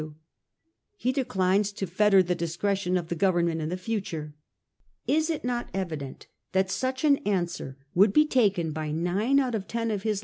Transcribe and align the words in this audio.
CH. 0.01 0.03
XTY. 0.03 0.07
to. 0.07 0.15
He 0.97 1.11
declines 1.11 1.71
to 1.73 1.85
fetter 1.85 2.23
the 2.23 2.33
discretion 2.33 2.97
of 2.97 3.09
the 3.09 3.15
Go 3.15 3.33
vernment 3.33 3.59
in 3.61 3.69
the 3.69 3.77
future. 3.77 4.33
Is 5.05 5.29
it 5.29 5.45
not 5.45 5.69
evident 5.75 6.25
that 6.53 6.71
such 6.71 7.03
an 7.03 7.17
answer 7.17 7.77
would 7.93 8.11
be 8.11 8.25
taken 8.25 8.71
by 8.71 8.89
nine 8.89 9.39
out 9.39 9.53
of 9.53 9.67
ten 9.67 9.91
of 9.91 10.01
his 10.01 10.19